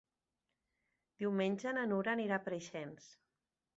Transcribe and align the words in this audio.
Diumenge 1.23 1.73
na 1.79 1.85
Nura 1.91 2.15
anirà 2.17 2.41
a 2.41 2.45
Preixens. 2.49 3.13